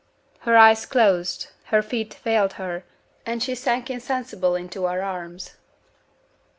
Her 0.39 0.57
eyes 0.57 0.87
closed 0.87 1.49
her 1.65 1.83
feet 1.83 2.11
failed 2.15 2.53
her 2.53 2.83
and 3.23 3.43
she 3.43 3.53
sank 3.53 3.87
insensible 3.91 4.55
into 4.55 4.85
our 4.87 5.03
arms." 5.03 5.51